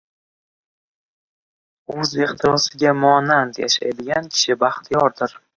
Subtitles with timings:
[1.97, 5.41] O‘z ehtirosiga monand yashaydigan kishi baxtiyordir